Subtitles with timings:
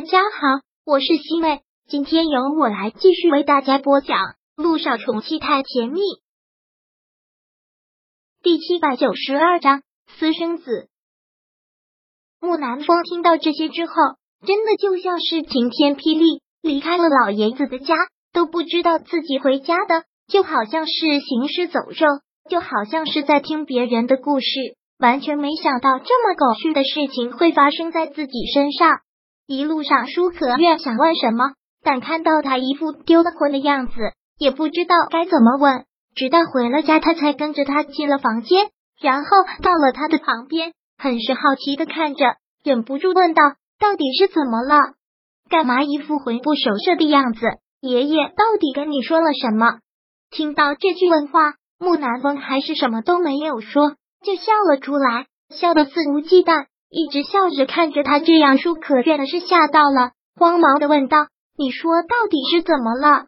[0.00, 4.16] 大家好，我是西妹，今天由我来继续为大家播讲
[4.56, 6.00] 《路上宠妻太甜蜜》
[8.42, 10.88] 第七百九十二章私生子。
[12.40, 13.92] 木南风听到这些之后，
[14.46, 17.94] 真的就像是晴天霹雳，离开了老爷子的家，
[18.32, 22.06] 都不知道自己回家的，就好像是行尸走肉，
[22.48, 24.46] 就好像是在听别人的故事。
[24.98, 29.02] 完全没想到这么狗血的事情会发生在自己身上。
[29.50, 33.94] 一路上，舒可愿想问什么，但看到他一副丢了魂的样子，
[34.38, 35.86] 也不知道该怎么问。
[36.14, 38.68] 直到回了家，他才跟着他进了房间，
[39.00, 39.30] 然后
[39.60, 43.42] 到了他的旁边，很是好奇的看着，忍不住问道
[43.80, 44.94] ：“到底是怎么了？
[45.48, 47.40] 干嘛一副魂不守舍的样子？
[47.80, 49.80] 爷爷到底跟你说了什么？”
[50.30, 53.96] 听到这句问话，木南风还是什么都没有说。
[54.24, 63.26] 就笑了出来，笑得肆无忌惮，一直笑着看着他这样，舒可愿的是吓到了，慌忙的问道：“你说到底是怎么了？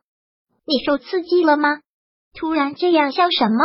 [0.66, 1.78] 你受刺激了吗？
[2.34, 3.58] 突然这样笑什么？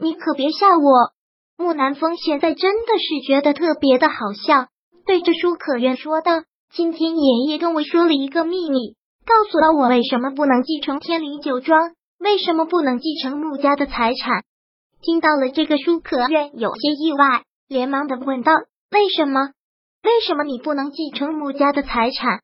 [0.00, 1.12] 你可别吓我！”
[1.56, 4.66] 木南风现在真的是觉得特别的好笑，
[5.06, 6.42] 对着舒可愿说道
[6.74, 14.42] ：“今天爷爷跟我说了一个秘密，告诉了我为什么不能继承天灵酒庄，为什么不能继承穆家的财产。”
[15.02, 18.52] 听到了这个，舒可愿有些意外，连忙的问道
[18.92, 19.40] ：“为什么？
[20.02, 22.42] 为什么你不能继承穆家的财产？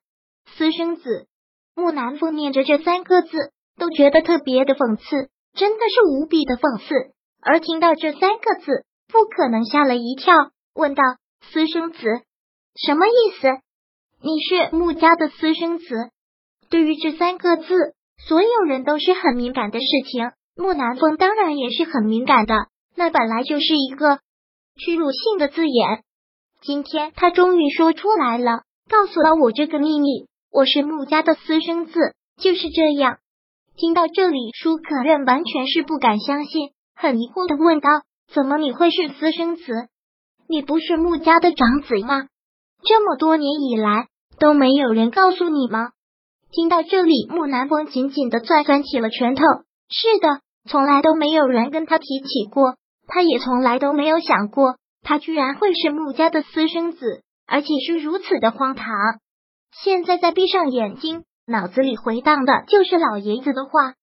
[0.57, 1.27] 私生子？”
[1.75, 3.29] 木南风念着这三个字，
[3.77, 7.13] 都觉得特别的讽刺，真的是无比的讽刺。
[7.41, 10.33] 而听到这三个字，不可能吓了一跳，
[10.73, 11.03] 问道
[11.53, 11.99] ：“私生子
[12.75, 13.47] 什么意思？
[14.21, 15.85] 你是穆家的私生子？”
[16.71, 17.93] 对于这三个字，
[18.27, 20.31] 所有人都是很敏感的事情。
[20.55, 22.55] 木南风当然也是很敏感的，
[22.95, 24.19] 那本来就是一个
[24.75, 26.03] 屈辱性的字眼。
[26.61, 30.27] 今天他终于说出来了，告诉了我这个秘密。
[30.51, 31.93] 我是穆家的私生子，
[32.37, 33.19] 就是这样。
[33.77, 37.89] 听到这里，舒可愿完全是不敢相信，很疑惑的问道
[38.33, 39.63] ：“怎么你会是私生子？
[40.49, 42.27] 你不是穆家的长子吗？
[42.83, 45.91] 这么多年以来都没有人告诉你吗？”
[46.51, 49.43] 听到这里，木南风紧紧的攥攥起了拳头。
[49.89, 50.41] 是的。
[50.69, 52.75] 从来都没有人跟他提起过，
[53.07, 58.87] 他也从来都没有想过，他居然会是穆家的私生子，而且是如此的荒唐。
[59.83, 63.93] 现在再闭上眼睛，脑子里回荡的就是老爷子的话：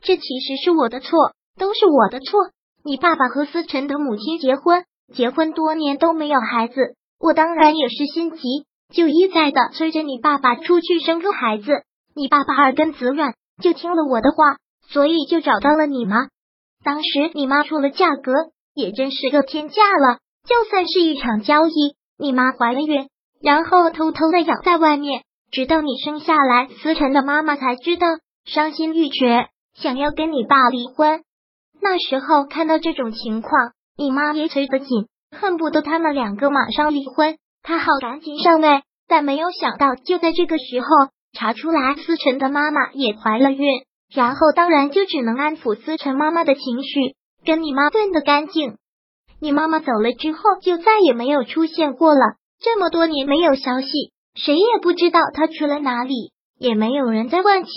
[0.00, 2.50] 这其实是我的错，都是我的错。
[2.84, 11.82] 你爸爸和思辰的母亲结婚，结婚多年都没有孩子，我当然也是心急，就一再的催着你爸爸出去生个孩子。
[12.14, 14.58] 你爸爸耳根子软，就听了我的话。
[14.88, 16.28] 所以就找到了你吗？
[16.84, 18.32] 当时你妈出了价格，
[18.72, 20.20] 也真是个天价了。
[20.46, 23.08] 就算是一场交易，你妈怀了孕，
[23.42, 28.06] 然后偷偷的养在外面，直到你生下来，思辰的妈妈才知道，
[28.44, 31.22] 伤心欲绝，想要跟你爸离婚。
[31.80, 38.82] 那时候看到这种情况，你妈也催得紧，恨不得他们两个马上离婚，她好赶紧上位。
[39.08, 40.86] 但没有想到，就在这个时候，
[41.32, 43.66] 查出来思辰的妈妈也怀了孕。
[44.14, 48.76] 然后当然就只能安抚思辰妈妈的情绪，跟你妈断的干净。
[49.40, 52.20] 你妈妈走了之后，就再也没有出现过了。
[52.58, 53.86] 这么多年没有消息，
[54.34, 57.70] 谁也不知道她去了哪里，也没有人再问起。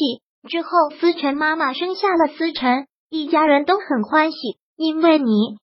[0.48, 4.38] 之后思辰妈妈生下了思辰，一家人都很欢喜，
[4.78, 5.58] 因为你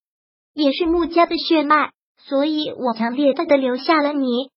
[0.53, 4.49] 也是穆家的血脉，所以我强烈的留下了你。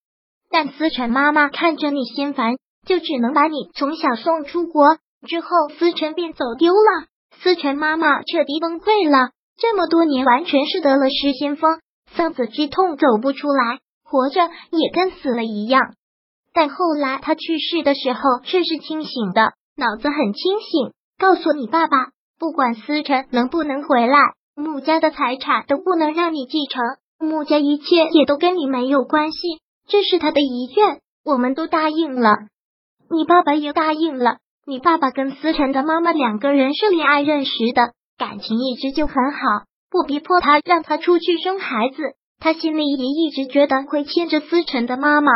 [0.50, 4.98] 但思辰妈妈看着你心烦，就只能把你从小送出国。
[5.26, 7.06] 之后，思辰便走丢了。
[7.40, 9.30] 思辰妈妈彻底崩溃了。
[9.60, 11.80] 这么多年，完全是得了失心疯，
[12.16, 14.40] 丧子之痛走不出来，活着
[14.70, 15.94] 也跟死了一样。
[16.54, 24.16] 但后来他去世的时候，却是清醒的，脑子很清醒，告诉你爸爸，不管思辰能不能回来，
[24.56, 26.82] 穆家的财产都不能让你继承，
[27.18, 29.38] 穆家一切也都跟你没有关系。
[29.86, 32.30] 这是他的遗愿，我们都答应了，
[33.10, 34.38] 你爸爸也答应了。
[34.66, 39.38] 你爸爸跟思辰的妈妈两个人是恋爱认识的，感情一直就很好，
[39.88, 42.02] 不逼迫他让他出去生孩子，
[42.38, 45.32] 他心里也一直觉得会牵着思辰的妈妈，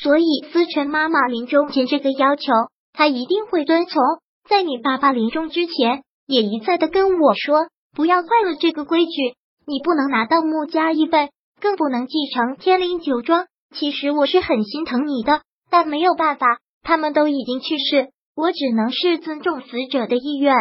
[0.00, 2.52] 所以思辰妈妈临终前这个要求，
[2.92, 4.00] 他一定会遵从。
[4.48, 7.66] 在你爸爸临终之前，也一再的跟我说，
[7.96, 9.34] 不要坏了这个规矩，
[9.66, 11.30] 你不能拿到穆家一份，
[11.60, 13.46] 更不能继承天灵酒庄。
[13.74, 18.10] 其实我是很心疼你的，但没有办法，他们都已经去世。
[18.36, 20.54] 我只能是尊重死者的意愿。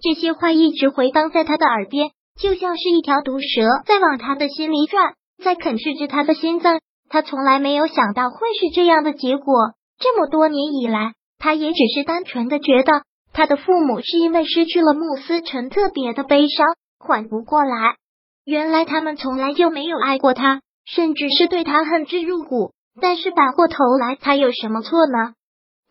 [0.00, 2.10] 这些话一直回荡在他的耳边，
[2.40, 3.46] 就像是一条毒蛇
[3.86, 6.80] 在往他的心里转，在啃噬着他的心脏。
[7.08, 9.54] 他从来没有想到会是这样的结果，
[9.98, 13.02] 这么多年以来，他也只是单纯的觉得
[13.32, 16.66] 他的父母是因为失去了穆思成特别的悲伤，
[16.98, 17.96] 缓不过来。
[18.44, 22.72] 原来他们从来就没有爱过他，甚至是对他恨之入骨。
[23.00, 25.34] 但是反过头来，他有什么错呢？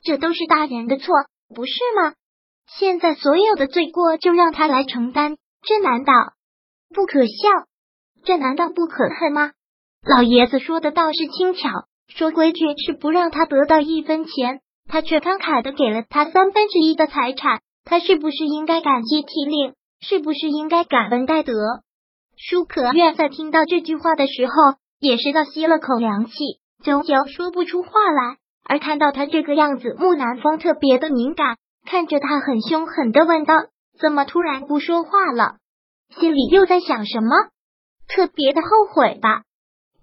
[0.04, 1.14] 这都是大人的错，
[1.54, 2.14] 不是吗？
[2.68, 6.14] 现在所有的罪过就让他来承担，这难道
[6.94, 7.50] 不可笑？
[8.26, 9.52] 这难道不可恨吗？
[10.06, 11.70] 老爷子说的倒是轻巧，
[12.08, 19.74] 说规矩是不让他得到一分钱，他却慷慨的给了他三分之一的财产，他是不是应该感激涕零？
[20.02, 21.54] 是不是应该感恩戴德？
[22.38, 24.54] 舒可愿在听到这句话的时候，
[25.00, 26.34] 也是倒吸了口凉气，
[26.84, 28.38] 久久说不出话来。
[28.64, 31.58] 而看到他这个样子，木南风特别的敏感，
[31.90, 33.54] 看着他很凶狠的问道
[33.98, 35.56] ：“怎么突然不说话了？
[36.20, 37.30] 心里又在想什么？
[38.10, 39.44] 特别的后悔吧？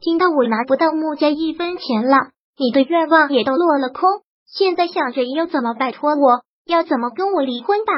[0.00, 4.08] 听到我拿不到穆家一分钱了，你的愿望也都落了空。
[4.46, 7.92] 现在想着要怎么摆脱我，要怎么跟我离婚吧？”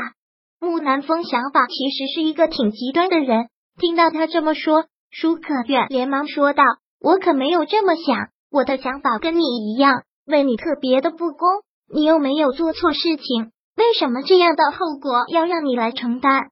[0.58, 3.46] 木南风想法其实是一个挺极端的人。
[3.78, 6.64] 听到他这么说，舒可远连忙说道
[6.98, 11.48] ：“我可没有这么想，我的想法跟你一样。”为你特别的不公，
[11.88, 16.48] 你又没有做错事情，为什么这样的后果要让你来承担？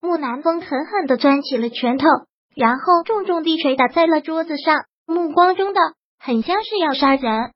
[0.00, 2.06] 木南风狠狠的攥起了拳头，
[2.54, 5.80] 然后重重地捶打在了桌子上，目光中的
[6.20, 7.50] 很像是要杀人。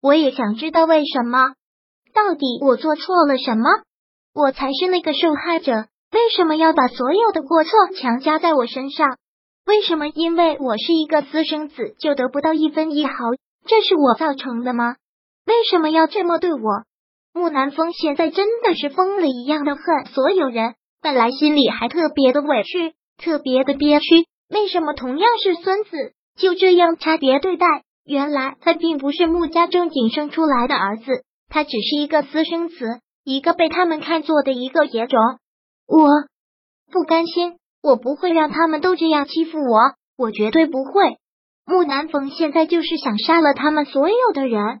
[0.00, 1.54] 我也想知道为什么，
[2.14, 3.68] 到底我做错了什么？
[4.32, 9.16] 我才是那个受害者，为什么要把所有的过错强加在我身上？
[9.66, 13.12] 为什么因为我是一个私生子就得不到一分一毫？
[13.66, 14.94] 这是我造成的吗？
[15.46, 16.84] 为什么要这么对我？
[17.38, 24.26] 木南风现在真的是疯了一样的恨所有人，本来心里还特别的委屈，特别的憋屈。
[24.50, 25.90] 为什么同样是孙子，
[26.36, 27.84] 就这样差别对待？
[28.04, 32.74] 原来他并不是穆家正经生出来的儿子，他只是一个私生子，
[33.22, 35.20] 一个被他们看作的一个野种。
[35.86, 36.08] 我
[36.90, 41.18] 不甘心，我不会让他们都这样欺负我，我绝对不会。
[41.64, 44.80] 木南风现在就是想杀了他们所有的人。